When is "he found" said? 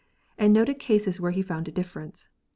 1.29-1.67